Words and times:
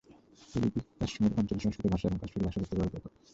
এই 0.53 0.61
লিপি 0.63 0.79
কাশ্মীর 0.99 1.31
অঞ্চলে 1.39 1.61
সংস্কৃত 1.61 1.87
ভাষা 1.93 2.05
এবং 2.07 2.17
কাশ্মীরি 2.21 2.45
ভাষা 2.47 2.59
লিখতে 2.59 2.75
ব্যবহৃত 2.77 2.95
হত। 2.97 3.05